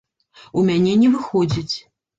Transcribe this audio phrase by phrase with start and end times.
[0.61, 1.75] У мяне не выходзіць!